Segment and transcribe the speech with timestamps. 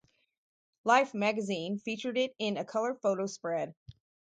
[0.83, 3.75] "Life" magazine featured it in a color photo spread.